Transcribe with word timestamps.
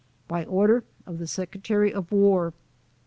By 0.27 0.45
order 0.45 0.83
of 1.05 1.19
the 1.19 1.27
Sec. 1.27 1.55
of 1.69 2.11
War. 2.11 2.53